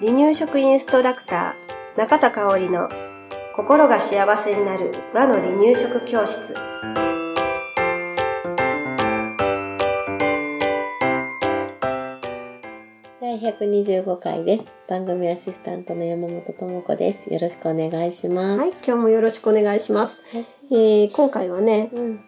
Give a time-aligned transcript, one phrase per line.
[0.00, 2.88] 離乳食インストラクター中田香織の
[3.54, 6.54] 心が幸せになる和の離乳食教室
[13.20, 14.64] 第125回です。
[14.88, 17.32] 番組アシスタントの山本智子です。
[17.32, 18.60] よろしくお願いします。
[18.60, 20.24] はい、今日もよろしくお願いします。
[20.32, 20.46] はい。
[20.72, 22.24] えー今回はね、うん。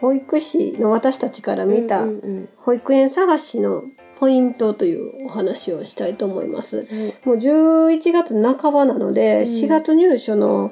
[0.00, 3.84] 保育士の私たちから見たうんうん保育園探しの
[4.18, 6.86] ポイントというお話をしたいと思います。
[7.24, 7.34] うん。
[7.34, 10.70] もう11月半ばなので、うん4月入所の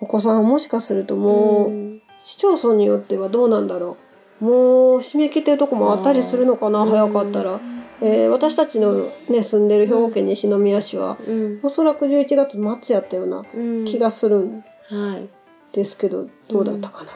[0.00, 3.96] お子さんはもしかするともう、ん市町村によってはどうなんだろ
[4.40, 4.44] う。
[4.44, 4.50] も
[4.96, 7.60] う締め切ってるとこもあったりするのかな、うん早かったら。
[8.00, 11.60] えー私たちのね、住んでる兵庫県西宮市は、うん。
[11.62, 13.84] おそらく11月末やったようなうん。
[13.86, 15.28] 気がするんはい。
[15.72, 17.10] ですけど、どうだったかな。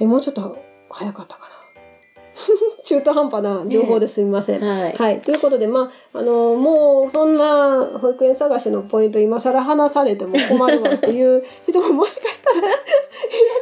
[0.00, 1.56] え、もうちょっと早かったかな。
[2.84, 4.60] 中途半端な情報ですみません。
[4.60, 4.92] はい。
[4.92, 5.20] はい。
[5.20, 12.74] ということで、まあ、あの、もう、そんな保育園探しのポイント、今更話されても困るわっていう人ももしかしたら いら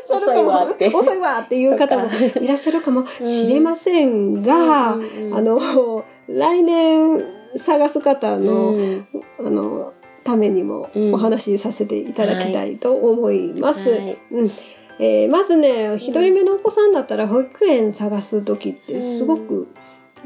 [0.03, 0.99] っしゃるかも。
[0.99, 2.07] 遅いわって遅いう方も
[2.41, 7.25] いらっしゃるかもしれませんが、うんうんうんあの、来年
[7.59, 9.07] 探す方の、うん
[9.39, 9.93] あの、
[10.25, 13.89] ためにもうんお話しさせていただきたいと思います。
[13.89, 14.51] はいうん
[14.99, 19.69] えーまずね、一人目のお子さんだったら保育園探す時ってすごく、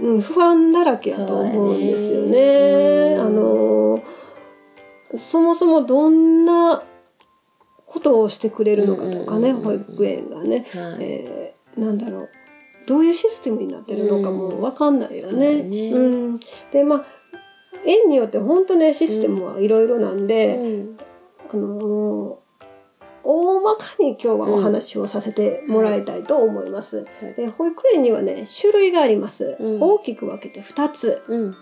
[0.00, 2.30] うん不安だらけやと思うんですよね。
[2.30, 3.14] ね。
[3.14, 3.20] うん。
[3.20, 4.02] あのー
[5.16, 6.82] そもそもどんな
[7.86, 9.84] ことをしてくれるのかとかね、うんうんうんうん。
[9.84, 10.96] 保育園がね、はい。
[11.00, 12.28] えーなんだろう
[12.86, 15.50] どういうシステムになってるのかもわかんないよね。
[15.92, 16.40] うんうん。
[16.72, 17.04] でまあ
[17.86, 20.98] 園によって本当ねシステムはいろいろなんで、うん。
[21.52, 22.47] あのー
[23.30, 27.04] 大まかに今日はお話をさせてもらいたいと思います。
[27.20, 29.82] はいで保育園にはね種類があります、うん。
[29.82, 31.22] 大きく分けて2つ。
[31.28, 31.56] うん。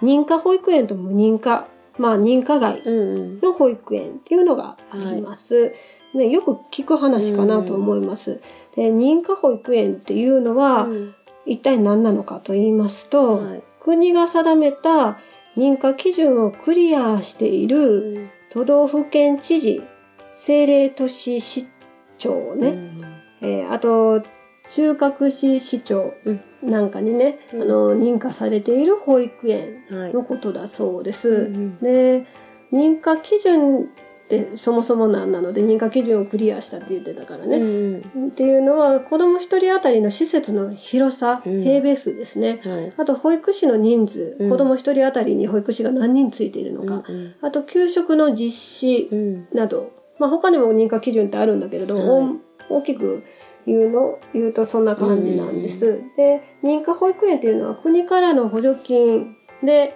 [0.00, 1.66] 認可保育園と無認可。
[1.98, 2.82] まあ認可外。
[2.86, 5.74] の保育園っていうのがあります、
[6.14, 8.40] ね、よく聞く話かなと思います、
[8.76, 11.14] で認可保育園っていうのは、うん。
[11.46, 13.62] 一体何なのかと言いますと、はい。
[13.80, 15.18] 国が定めた
[15.56, 18.30] 認可基準をクリアしているうん。
[18.50, 19.82] 都道府県知事
[20.36, 21.66] 政令都市市
[22.18, 22.74] 長ね、
[23.42, 24.22] えーあと
[24.70, 26.40] 中核市市長うん。
[26.70, 27.62] なんかにね、うん。
[27.62, 30.12] あの認可されている保育園うんはい。
[30.12, 31.28] のことだそうです。
[31.28, 32.26] うんで
[32.72, 38.02] 認可基準ってそもそも何なので認可基準をクリアしたって言ってたからうんね。
[38.16, 38.28] うん。
[38.28, 41.62] っていうのは子ども1人当たりの施設の広さ、うん。
[41.62, 42.58] 平米数ですね。
[42.64, 42.92] はい。
[42.96, 44.50] あと保育士の人数、うん。
[44.50, 47.34] 子ども1人当たりに保育士が何人ついているのか、うん。
[47.40, 49.48] あと給食の実施うん。
[49.52, 52.36] など、まあ、他にも認可基準ってあるんだけれど、はい
[52.68, 53.22] 大きく
[53.64, 56.02] 言うの言うとそんな感じなんです。
[56.16, 59.94] で認可保育園っていうのは国からの補助金で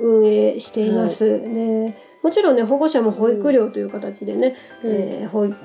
[0.00, 1.24] 運営しています。
[1.24, 5.56] でもちろんね保護者も保育料という形でね、うんえー保育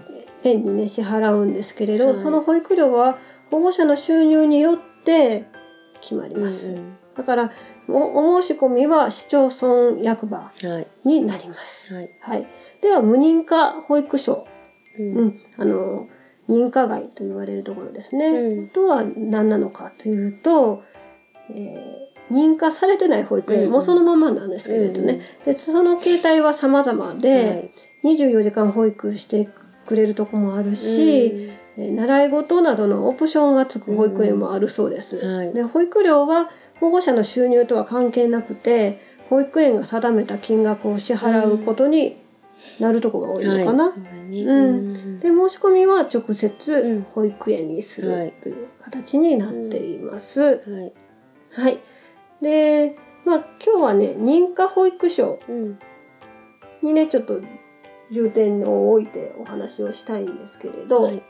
[0.43, 3.17] 園にね支払うんですけれど、はいその保育料は
[3.51, 5.45] 保護者の収入によって
[5.99, 6.69] 決まります。
[6.69, 7.51] うんだから
[7.87, 10.87] おお申し込みは市町村役場うんはい。
[11.05, 11.93] になります。
[11.93, 12.09] はい。
[12.19, 12.47] はい、
[12.85, 14.47] では無認可保育所、
[14.99, 16.07] ううん、あの
[16.47, 18.67] 認可外と言われるところですね、うん。
[18.69, 20.83] とは何なのかというと、
[21.49, 23.71] えー認可されてない保育園、うん。
[23.71, 27.71] もそのままなんですけれどね、でその形態は様々で、
[28.03, 29.47] 24時間保育して
[29.85, 35.53] くれるとこもあるし、えー習い事などのオプションがつく保育園もあるそうです、はい。
[35.53, 42.17] で保育料は保護者の収入とは関係なくて保育園が定めた金額を支払うことに
[42.79, 43.93] なるとこが多いのかな、は
[44.29, 44.43] い。
[44.43, 45.19] うん。
[45.19, 46.35] で申し込みは直うん。
[46.35, 50.93] 接保育園にすはいるという形になっています、はい。
[51.51, 51.79] はい。
[52.41, 52.95] で
[53.25, 55.79] まあ今日はね認可保育所うん。
[56.81, 57.41] にねちょっと
[58.11, 61.23] 重点を置いてお話をしたいんですけれど、はい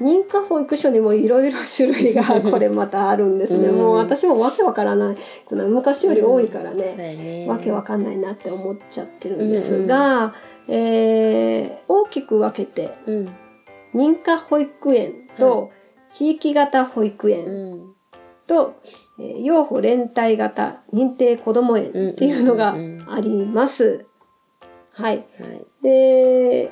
[0.00, 5.16] 認可保育所にもいろいろ種類が これまたあるんですね、うんもう私もわけわからない
[5.50, 7.46] 昔より多いからね、やね。
[7.48, 10.34] わけわかんないなって思っちゃってるんですが、
[10.68, 13.28] えー大きく分けてうん。
[13.94, 15.70] 認可保育園と
[16.12, 17.94] 地域型保育園うん。
[18.46, 18.74] と、
[19.18, 22.76] えー養護連帯型認定こども園っていうのが
[23.08, 24.04] あります。
[24.90, 25.16] はい。
[25.16, 25.64] はい。
[25.82, 26.70] で、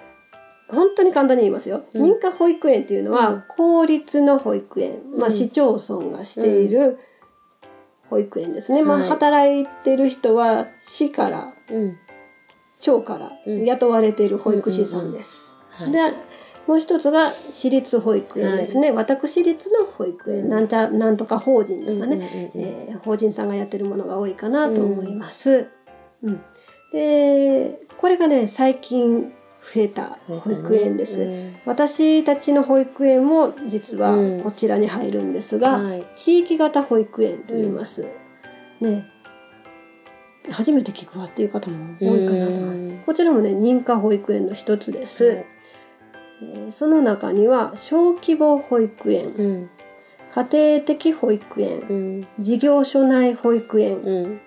[0.72, 1.84] 本当に簡単に言いますよ。
[1.94, 2.12] うん。
[2.12, 3.44] 認可保育園っていうのは、うん。
[3.48, 5.32] 公立の保育園、まあ、うん。
[5.32, 6.98] 市町村がしている
[8.08, 8.82] 保育園ですね。
[8.82, 9.08] まあ、はい。
[9.08, 11.96] 働いてる人は市から、うん。
[12.80, 13.64] 町からうん。
[13.64, 15.52] 雇われている保育士さんです。
[15.70, 15.92] はい。
[15.92, 15.98] で、
[16.66, 20.48] もう一つが私立保育園ですね、私立の保育園。
[20.48, 25.66] なんちゃなんとか法人とかね、えー法人さんがやってるものが多いかなと思います。
[26.22, 26.40] うん。
[26.92, 31.52] でこれがね最近増えた保育園です。
[31.64, 36.04] 私たちの保育園も実はこちらに入るんですが、はい。
[36.16, 38.04] 地域型保育園と言います。
[38.80, 39.08] ね
[40.50, 43.06] 初めて聞くわっていう方も多いかなと思います。
[43.06, 45.24] こちらもね認可保育園の一つです。
[45.26, 49.70] はいえーその中には小規模保育園、うん。
[50.34, 52.26] 家庭的保育園、うん。
[52.40, 54.40] 事業所内保育園、うん。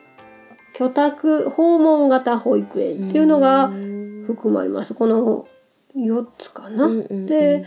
[0.78, 3.70] 居宅訪問型保育園っていうのが
[4.28, 4.94] 含まれます。
[4.94, 5.48] この
[5.96, 6.90] 4つかな。
[6.90, 7.66] で、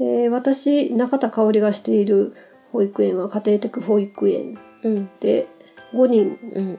[0.00, 2.34] えー私、中田香織がしている
[2.72, 5.10] 保育園は家庭的保育園うん。
[5.20, 5.46] で
[5.94, 6.78] 5人うん。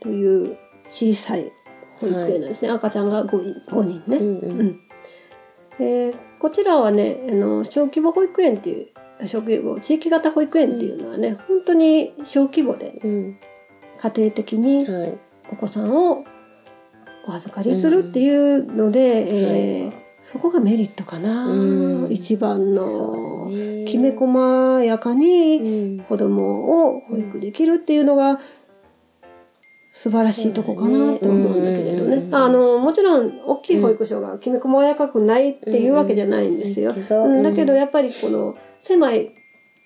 [0.00, 0.58] という
[0.88, 1.52] 小さい
[2.00, 2.70] 保育園なんですね。
[2.72, 4.18] 赤ちゃんが 5, 人5人ね。
[4.18, 4.60] うん。
[4.60, 4.80] うん
[5.78, 13.36] えーこちらはねあの小規模保育園っていう小規模地域型保育園っていうのはね、本当に小規模でうん。
[14.02, 15.18] 家庭的にはい。
[15.52, 16.24] お子さんを
[17.26, 22.12] お預かりするっていうので、えーそこがメリットかな、うん。
[22.12, 23.50] 一番の
[23.86, 25.56] きめ細やかに
[25.98, 26.04] うん。
[26.04, 28.38] 子供を保育できるっていうのが
[29.92, 32.16] 素晴らしいとこかなと思うんだけれどね。
[32.16, 36.94] うんあの、もちろん大きい保育所がきめ細やかくないっていうわけじゃないんですよ。
[36.94, 37.42] うん。
[37.42, 39.34] だけどやっぱりこの狭い、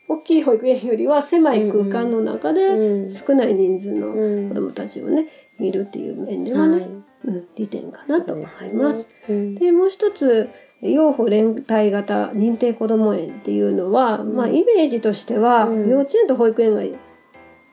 [0.08, 3.12] 大きい保育園よりは狭い空間の中でうん。
[3.12, 5.26] 少ない人数のうん子供たちをね、
[5.58, 6.88] 見るっていう面ではね、
[7.24, 9.08] うん、利点かなと思います。。
[9.28, 9.54] うん。
[9.56, 10.48] で、もう一つ、
[10.82, 16.84] 養護連帯型認定こども園っていうのは、うんまあイメージとしては、うん幼稚園と保育園があ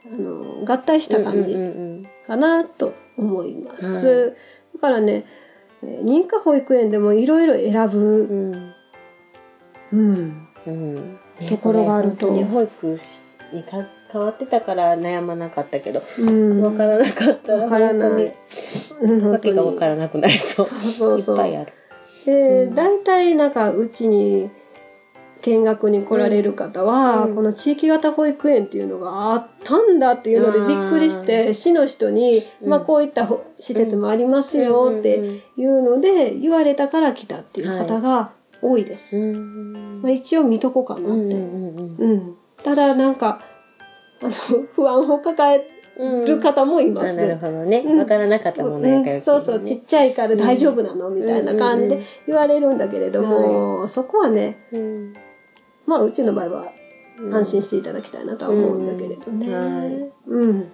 [0.10, 4.08] の合体した感じうんかなと思います。
[4.08, 4.36] はい
[4.76, 5.26] だからね、
[5.84, 8.74] えー認可保育園でもいろいろ選ぶ、うん
[9.92, 10.48] うん。
[10.68, 11.20] うん、うん。
[11.40, 13.00] ねところがあると本当に保育
[13.54, 18.36] にか変わってたから悩まなかったけど、うん、わからなかったらわからない。
[19.02, 20.66] うん本当にわけがわからなくなりそう。
[20.68, 21.74] そうそうそういっぱいある。
[22.26, 24.50] で、うん大体なんかうちに
[25.44, 38.32] 見学に来られる方は、うんこの地域型保育園っていうのがあったんだっていうのでびっくりして市の人に、うんまあ、こういったほ施設もありますよっていうので言われたから来たっていう方が
[38.64, 39.18] 多いです。
[40.02, 41.10] まあ、一応見とこうかなって。
[41.10, 41.16] う
[42.00, 43.42] うんただなんか
[44.22, 44.32] あの
[44.74, 46.26] 不安を抱えうん。
[46.26, 47.12] る方もいます。
[47.12, 47.84] あなるほどね。
[47.86, 55.14] うんわからなかったものやからうんそうそうちっちゃいから大丈夫なの、みたいな感じで言われるんだけれども、そこはねうん。
[55.86, 56.66] まあうちの場合は
[57.20, 59.48] うん安心していただきたいなとは思うんだけれどね。
[60.28, 60.72] うんうん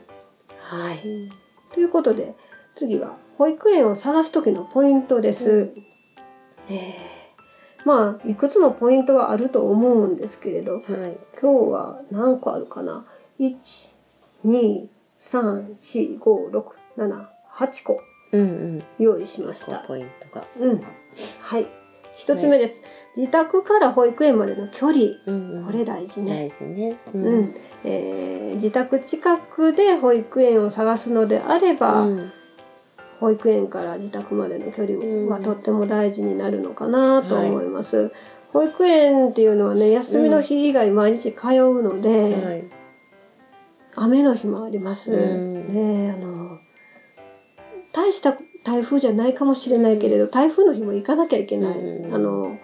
[0.59, 0.99] はい。
[1.73, 2.35] ということで
[2.75, 5.49] 次は保育園を探す時のポイントです。
[5.49, 5.83] うん
[6.69, 7.18] えー
[7.85, 10.83] まあいくつもポイントはあると思うんですけれどはい。
[11.41, 13.05] 今日は何個あるかな
[13.39, 13.89] ?1、
[14.45, 14.87] 2、
[15.19, 16.63] 3、4、5、6、
[16.97, 18.43] 7、8個うんう
[18.77, 18.83] ん。
[18.99, 19.79] 用意しました。
[19.87, 20.45] ポイントが。
[20.59, 20.81] うん。
[21.41, 21.67] はい。
[22.15, 22.81] 一つ目です。
[23.15, 25.05] 自宅から保育園までの距離。
[25.25, 26.49] うんうんこれ大事ね。
[26.49, 26.97] 大事ね。
[27.13, 27.55] ううん。
[27.83, 32.31] えー自宅近くで保育園を探すのであれば、うん
[33.19, 34.97] 保育園から自宅までの距離
[35.29, 38.11] はうんとっても大事になるのかなと思います。
[38.53, 42.63] 保育園っていうのはね、休みの日以外毎日通うので、はい。
[43.95, 45.11] 雨の日もあります。
[45.11, 46.59] うんねあの、
[47.91, 51.77] 大した台風じゃないかもしれないけれど、台風の日も行かなきゃいけない。
[51.77, 52.57] うんあの、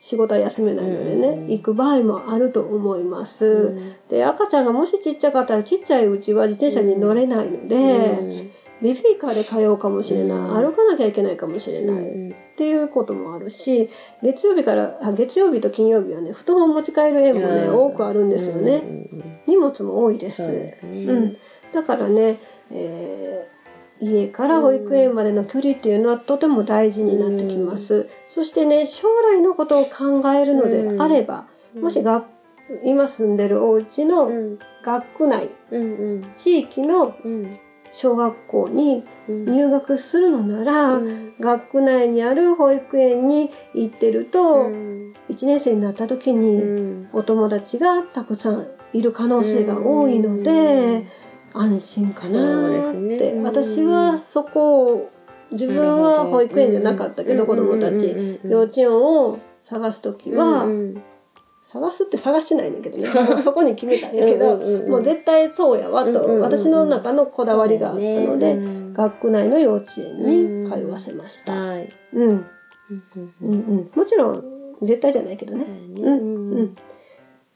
[0.00, 3.44] 仕事は休めないのでね、うん行く場合もあると思います。
[3.46, 8.50] うんで、赤ちゃんがもしちっちゃかったら、ちっちゃいうちは自転車に乗れないので、うん
[8.82, 10.54] ベビーカーで通うかもしれない、うん。
[10.66, 13.88] 歩かなきゃいけないかもしれない、うんっていうこともあるし、
[14.20, 17.74] 月曜日から、あ月曜日と金曜日はね、布団を持ち帰る園もね、うん。
[17.76, 18.82] 多くあるんですよね。
[19.46, 20.44] 荷物も多いです。
[20.44, 21.36] そうん、
[21.72, 22.40] だからね、
[22.72, 23.58] えー
[24.00, 28.08] 家から保育園までの距離っていうのはとても大事になってきます。
[28.28, 32.24] そしてね、将来のことを考えるのであれば、もしが
[32.84, 34.58] 今住んでるお家うのん。
[34.84, 35.50] 学区内、
[36.36, 37.58] 地域のうん
[37.92, 39.44] 小学校にうん。
[39.46, 41.34] 入学するのなら、うん。
[41.40, 45.14] 学区内にある保育園に行ってると、うん。
[45.28, 47.08] 1年生になった時に、うん。
[47.12, 51.06] お友達がたくさんいる可能性が多いので、
[51.52, 53.42] 安心かなーって、ね。
[53.42, 55.10] 私はそこを
[55.50, 61.02] 自分は保育園じゃなかったけど、子供たち、幼稚園を探す時は、うん
[61.70, 63.10] 探すって探してないんだけどね。
[63.42, 66.40] そこに決めたんやけどうんもう絶対そうやわと、うんうんうん。
[66.40, 71.52] 私の中のこだわりがあったので、うん学区内の幼稚園に通わせました。
[71.52, 71.88] はい。
[72.14, 72.22] うん。
[72.22, 72.42] うん
[72.90, 73.50] うんうん。
[73.50, 74.44] うん、もちろん
[74.82, 75.66] 絶対じゃないけどね。
[75.98, 76.76] うんうん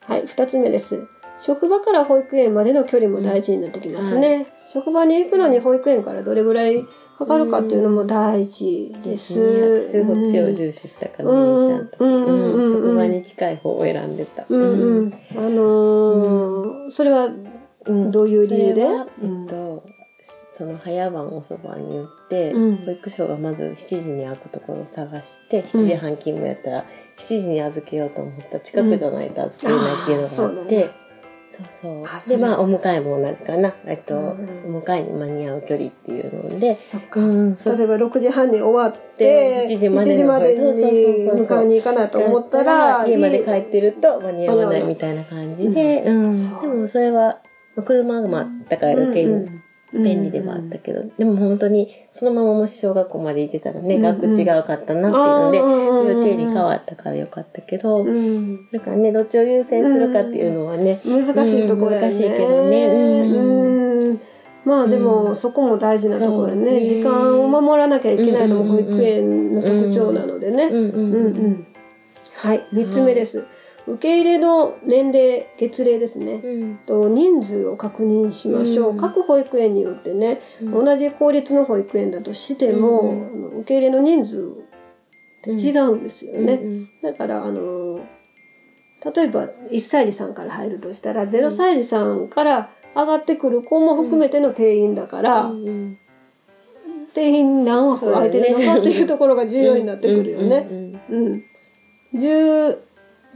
[0.00, 1.00] はい、二つ目です。
[1.40, 4.46] 職場から保育園までの距離も大事になってきますね。
[4.56, 6.82] うん職場に行くのに保育園からどれぐらい
[7.18, 9.34] かかるかっていうのも大事でです。
[9.80, 9.84] ね。
[9.84, 11.68] すごい血を重視したからね、うん。
[11.68, 11.88] ちゃん。
[11.88, 12.04] と。
[12.04, 12.14] うん。
[12.14, 12.24] うん。
[12.24, 12.64] うん。
[12.64, 12.72] うん。
[12.74, 14.16] 職場に近い方を選ん。
[14.16, 14.44] でた。
[14.48, 14.60] うん。
[14.60, 15.14] うん。
[15.30, 17.30] あのーそれは
[17.84, 18.10] うん。
[18.10, 19.84] どういう理由でえっと、
[20.56, 22.76] その早番おそばによって、うん。
[22.84, 26.84] 保育所がまず7時に開くところを探して、7時半勤務やったら、
[27.18, 30.90] 7時に預けようと思ったら近くじゃないと預けれないっていうのがあって、
[31.70, 32.28] そう。
[32.28, 33.74] で、まあ、お迎えも同じかな。
[33.86, 37.20] えっと、うんお迎えに間に合う距離っていうので、そっか。
[37.20, 40.60] 例えば6時半に終わって、で7時まで7時までに
[41.30, 47.40] 迎えに行かなと思ったら、家まで帰ってると間に合わないみたいな感じで、でもそれは、
[47.76, 49.48] まあ車があったから余計に
[49.92, 58.70] 便利ではあったけど、でも本当にそのままもし小学校まで行ってたらね、うん学違うかったなっていうので、幼幼稚園に変わったからよかったけど、うん。
[58.70, 62.86] だからね、どっちを優先するかっていうのはね、難しいところやね、うん難しいけどね。
[62.86, 64.04] うん。
[64.04, 64.20] うん。
[64.64, 65.36] まあでも、うん。
[65.36, 66.80] そこも大事なところやそうね。
[66.80, 71.66] ね時間を守らなきゃいけないのも保育園の特徴なのでね、うんうんうんうん。
[72.34, 72.66] はい。
[72.72, 73.44] 3つ目です、
[73.86, 76.76] 受け入れの年齢月齢ですね、うん。
[76.86, 78.96] と人数を確認しましょう、うん。
[78.96, 80.84] 各保育園によってね、うん。
[80.84, 83.26] 同じ公立の保育園だとしても、うん。
[83.26, 87.98] あの受け入れの人数って違うんですよね、うんだから、あの
[89.14, 95.50] 例えば1歳児さんから入るとしたら0歳児さんから上がってくる子も含めての定員だから、
[97.14, 100.68] 定員何枠空いてるのかっていうところが重要になってくるよね。
[101.10, 101.44] うん。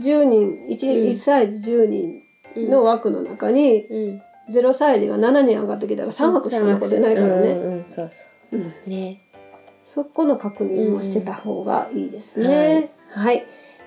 [0.01, 2.23] 10, 10人1、うん1歳児10人
[2.71, 7.51] の枠の中にうん0歳児が7人上がってきたら3枠しか残ってないからね。
[7.51, 8.11] うんうんそう
[8.51, 8.91] そうんう。
[8.91, 9.21] ね。
[9.85, 12.91] そこの確認もしてた方がいいですうんね。
[13.11, 13.45] はい。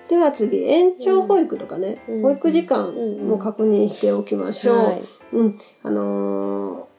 [0.08, 2.92] では次、延長保育とかね、うん保育時間
[3.26, 4.76] も確認しておきましょう。
[4.76, 5.02] はい。
[5.32, 5.58] うん。
[5.82, 6.90] あのー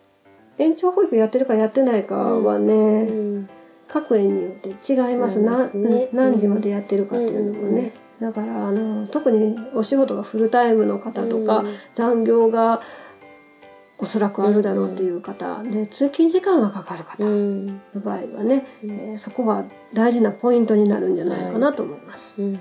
[0.58, 3.50] 延長保育やってるかやってないかはね、うん
[3.88, 5.40] 各園によって違います。
[5.42, 5.70] な
[6.14, 7.94] 何時までやってるかっていうのもね。
[8.22, 12.82] だから、あの、特にお仕事がフルタイムの方とか、残業が
[13.98, 17.68] おそらくあるだろうっていう方、で、通勤時間がかかる方うん。
[17.68, 17.74] の
[18.04, 18.92] 場合はね、うん。
[18.92, 22.42] えーそこは大事なポイントになるんじゃないかなと思います。
[22.42, 22.60] うん。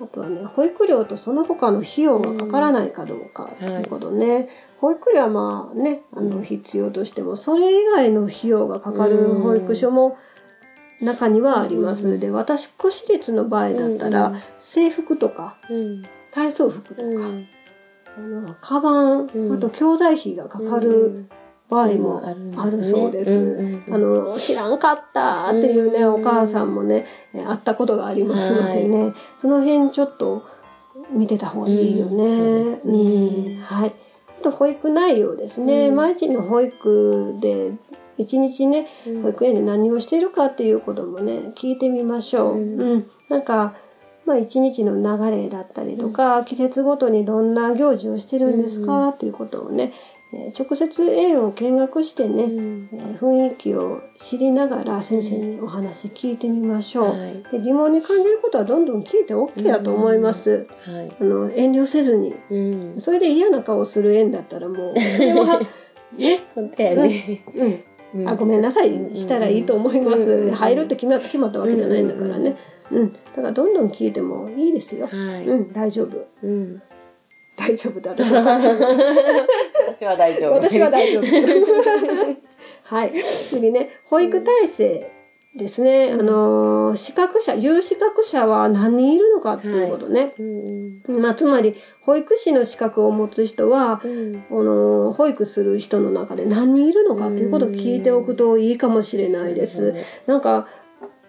[0.00, 4.48] あとはね、保育料とその他の費用がかからないかどうかということね。
[4.80, 6.44] 保育料はまあね、あのうん。
[6.44, 10.16] 必要としても、それ以外の費用がかかる保育所も
[11.00, 12.08] 中にはあります。
[12.08, 16.02] うんで、私、私立の場合だったら、制服とか、うん。
[16.32, 17.48] 体操服とか、うん。
[18.16, 19.52] あのカバン、うん。
[19.52, 21.28] あと教材費がかかる
[21.68, 22.22] 場合も
[22.56, 23.80] あるそうです。
[23.90, 30.44] あの知らんかったっていうね、うんお母さんもねえ会ったことがありますのでね、その辺ちょっと
[31.10, 32.24] 見てた方がいいよね。
[32.84, 33.60] うん。
[33.60, 33.94] はい。
[34.40, 35.88] あと保育内容ですね。
[35.88, 35.96] うん。
[35.96, 37.72] 毎日の保育で
[38.18, 38.86] 一日ね
[39.22, 42.56] 保育園で何をしているかっていうこともね聞いてみましょう。
[42.56, 42.98] ううん。
[42.98, 43.06] ん。
[43.28, 43.74] なんか
[44.28, 49.94] まあ一日の流れだったりとか、季節ごとにどんな行事をしてるんですか、っていうことをね、
[50.34, 57.18] えー直接園を見学してね、えー雰囲気を知りながら先生にお話聞いてみましょう。
[57.18, 57.42] はい。
[57.50, 60.66] で疑問に感じることはどんどん聞いて OK やと思います。
[60.82, 61.16] はい。
[61.18, 62.34] あの遠慮せずに。
[62.50, 63.00] うん。
[63.00, 65.60] それで嫌な顔する園だったらもう、それは、
[66.16, 67.44] ね、本当やね
[68.14, 68.28] うん。
[68.28, 70.30] あ、ごめんなさい、したらいいと思います。
[70.30, 72.56] うん入るって決まった決まったわけじゃないんだからね。
[72.90, 73.12] うん。
[73.12, 75.06] だからどんどん聞いてもいいですよ。
[75.06, 76.26] はいうん、大丈夫。
[76.42, 76.82] うん
[77.56, 78.12] 大丈夫だ。
[78.16, 78.84] 私は大丈夫。
[79.88, 81.24] 私は大丈夫私は大丈夫。
[82.84, 83.12] はい。
[83.50, 85.10] 次ね、保育体制
[85.58, 86.06] ですね。
[86.06, 90.32] うんあのー、資格者、有資格者は何人いるのかっていうことね。
[90.38, 99.94] うんまあ、つまり、保育士の資格を持つ人は、うんあのー保育する人の中で何人いるのかっていうことを聞いておくといいかもしれないです。
[100.26, 100.68] なんか、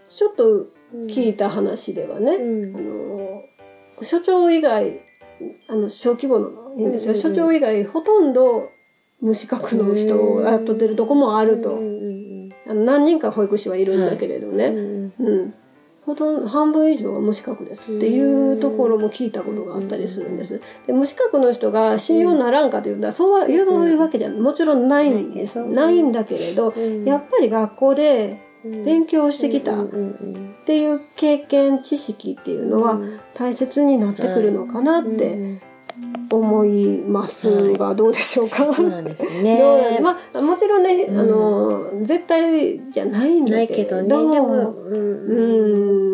[0.10, 0.68] ちょっと
[1.08, 5.02] 聞いた話ではね、うんあのー所長以外、
[5.68, 7.14] あの、小規模のいいんですよ。
[7.14, 8.70] うんうんうん所長以外、ほとんど
[9.22, 11.78] 無資格の人を雇ってるとこもあると。
[12.70, 14.66] あの何人か保育士はいるんだけれどうんね。
[14.68, 15.14] うん。
[15.20, 15.54] うん。
[16.06, 20.62] ほとんど半分以上が無資格ですっていうところも聞いたことがあったりするんです。
[20.88, 25.60] で無資格の人が信用ならんかというのは、そうは言うわけじゃもちろんないんです。
[25.60, 25.74] うん。
[25.74, 27.06] ないんだけれど、うん。
[27.06, 29.88] やっぱり学校で勉強してきたっ
[30.66, 33.20] ていう経験、知識っていうのはうん。
[33.34, 35.62] 大切になってくるのかなってうん
[36.32, 38.74] 思いますが、どうでしょうか。
[38.74, 39.60] そうなんですね。
[39.96, 41.20] やまあ、もちろんね、うん。
[41.20, 44.36] あの、絶対じゃないんだけれど、どね。
[44.36, 44.90] でもう？
[44.92, 45.00] うん。
[45.30, 46.09] うやね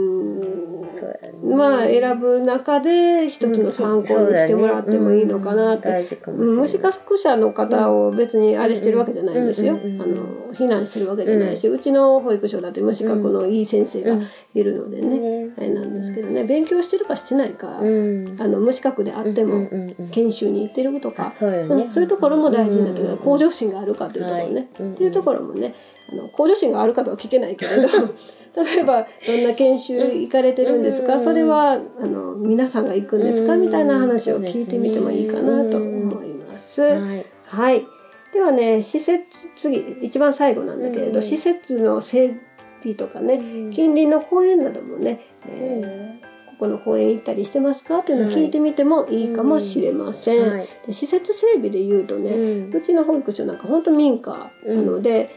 [1.46, 5.90] まあ選ぶ中で一つの参考にしてもらってもいいのかなって。
[6.28, 9.76] うん無資格者の方を別にあれしてるわけじゃないんですよ。
[9.76, 14.18] あの非難してるわけじゃないし、うちの保育所だって無資格のいい先生が
[14.54, 18.38] いるのでね、ねあれなんですけどね勉強してるかしてないか、うん。
[18.40, 19.70] あの無資格であっても、
[20.12, 24.90] 研修に行ってるとか、そういうところも大事になってくる、うん向上心があるかというところね、はい。
[24.92, 25.74] っていうところもね
[26.12, 27.88] あの向上心があるかとは聞けないけれど
[28.64, 36.82] 例えばどんな研修行かれてるんですか、うんそれはあの皆さんが行くんですか、うんみたいな話を聞いてみてもいいかなと思います。
[36.82, 37.86] はいはい。
[38.34, 39.24] ではね、施設、
[39.56, 42.34] 次、一番最後なんだけれど、うん施設の整
[42.82, 43.38] 備とかね、
[43.72, 46.26] 近隣の公園などもね、えー
[46.58, 48.00] ここの公園行ったりしてますか？
[48.00, 50.50] っていうのを聞いてみてもいいかもしれません。
[50.50, 50.68] はい。
[50.88, 52.74] で施設整備で言うとね、うん。
[52.74, 55.36] うちの保育所なんか本当民家なので、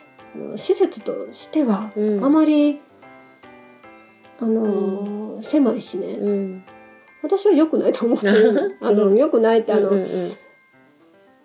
[0.56, 2.25] 施設としてはうん。
[2.25, 2.80] あまり、
[4.40, 6.64] あのー狭いしね、うん。
[7.23, 8.76] 私は良くないと思ってる。
[8.82, 10.30] あの、良くないってあの、うんうん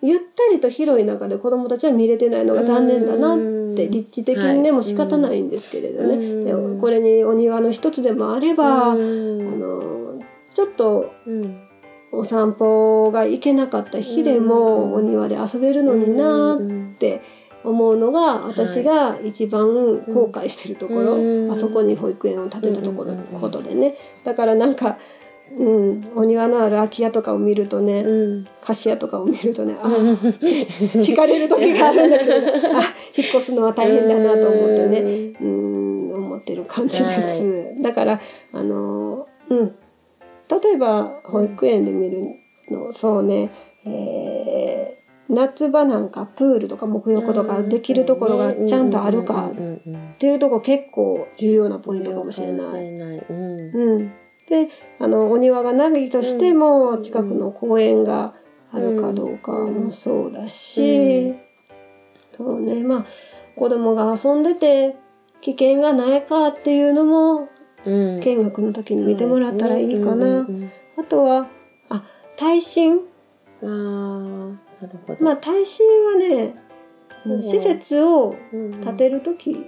[0.02, 3.38] ゆったりと広い中で子供たちは見れてないのが残念だなっ
[3.74, 6.74] て立地的にね、はいもう仕方ないんですけれどね、うん。
[6.76, 9.40] でこれにお庭の一つでもあれば、うん。
[9.40, 10.20] あの
[10.52, 11.58] ちょっとうん。
[12.12, 16.60] お散歩が行けなかった日でもお庭で遊べるのになっ
[16.98, 17.22] て
[17.64, 19.64] 思うのが私が一番
[20.04, 21.50] 後悔してるところ、うん。
[21.50, 23.96] あそこに保育園を建てたところ、うんことでね。
[24.24, 24.98] だからなんか、
[25.58, 28.46] うん、お庭のある空き家とかを見るとね、うん。
[28.60, 30.14] 貸し屋とかを見るとねあうん。
[30.14, 32.34] 惹かれる時があるんだけど
[32.76, 32.82] あ
[33.16, 38.20] 引っ越すのは大変だなと思ってねねうん思ってる感じです、はだから
[38.52, 39.74] あのうん。
[40.62, 42.22] 例えば保育園で見る
[42.70, 43.50] のそうね、
[43.86, 49.54] えー夏場なんかプールとか沐浴とかできるところがちゃんとあるかっ
[50.18, 52.88] ていうところ結構重要なポイントかもしれない。
[52.88, 54.12] うんうん、
[54.48, 58.34] であのお庭がないとしても近くの公園が
[58.70, 61.36] あるかどうかもそうだし、うん。
[62.36, 62.82] そうね。
[62.82, 63.06] まあ
[63.56, 64.96] 子供が遊んでて
[65.40, 67.48] 危険がないかっていうのも
[67.86, 68.20] うん。
[68.20, 70.46] 見学の時に見てもらったらいいかな。
[70.98, 71.46] あとは
[71.88, 72.04] あ
[72.36, 73.00] 耐震？
[73.62, 74.63] うんあ
[75.20, 76.54] まあ耐震はね、
[77.26, 79.64] うん施設をうん建てる時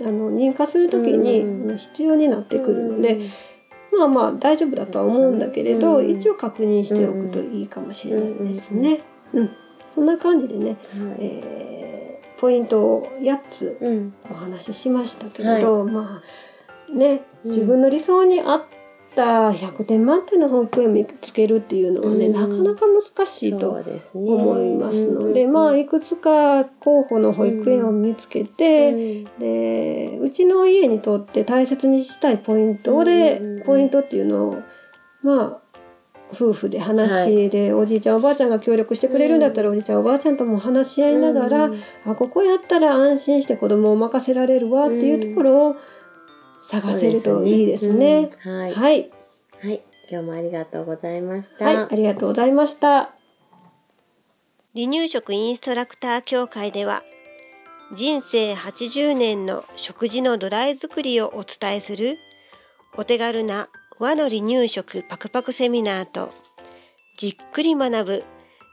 [0.00, 3.20] あの認可する時に、必要になってくるので、
[3.96, 9.00] まあまあ大丈夫だとは思うんだけれど、うん一応確認しておくといいかもしれないですね。
[9.32, 9.50] うん、
[9.90, 10.76] そんな感じでね、
[11.18, 11.96] えー
[12.38, 14.14] ポイントを8つうん。
[14.30, 16.22] お話ししましたけれど、ま
[16.88, 17.50] あねうん。
[17.52, 18.64] 自分の理想に合っ
[19.16, 22.32] た100点満点の保育園を見つけるっていうのはね、うん。
[22.32, 23.70] なかなか難しいと
[24.14, 33.64] 思いますので、うんまあいくつか候補の保育園を見つけて、でうちの家にとって大切にしたいポイントで、うんうんうん。
[33.64, 34.62] ポイントっていうのを
[35.22, 35.66] まあ
[36.32, 40.00] 夫婦で話で、おじいちゃんおばあちゃんが協力してくれるんだったら、おじいちゃん。
[40.00, 41.80] おばあちゃんとも話し合いながら、うん。
[42.04, 45.76] あここやったら安心して子供を任せられるわっていうところを
[46.68, 48.30] 探せるといいですね。
[48.44, 49.10] うんはいはい、
[49.60, 53.12] はい今日もありがとうございましたはい、ありがとうございました。
[54.74, 57.02] 離乳食インストラクター協会では
[57.94, 62.18] 人生80年の食事の土台作りをお伝えする
[62.96, 66.30] お手軽な和の離乳食パクパクセミナーと
[67.16, 68.24] じっくり学ぶ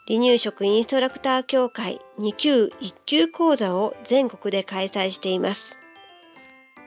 [0.07, 5.77] 離乳食インストラクター協会2級1級講座を全国で開催しています。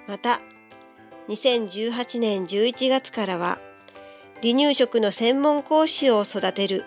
[0.07, 0.41] また、
[1.29, 3.59] 2018年11月からは
[4.43, 6.85] 離乳食の専門講師を育てる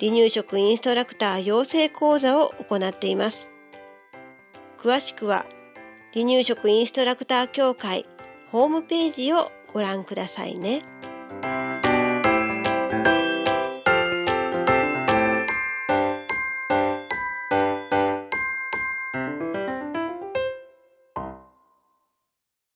[0.00, 3.48] 離乳食インストラクター養成講座を行っています。
[4.78, 5.46] 詳しくは
[6.12, 8.06] 離乳食インストラクター協会
[8.52, 10.82] ホームページをご覧くださいね。